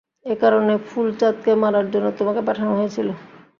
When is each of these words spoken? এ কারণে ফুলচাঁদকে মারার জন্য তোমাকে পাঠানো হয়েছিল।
এ 0.25 0.33
কারণে 0.41 0.73
ফুলচাঁদকে 0.87 1.51
মারার 1.61 1.87
জন্য 1.93 2.07
তোমাকে 2.19 2.41
পাঠানো 2.47 2.71
হয়েছিল। 2.77 3.07